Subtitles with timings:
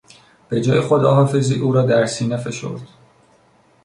[0.49, 2.81] به جای خداحافظی او را در سینه فشرد.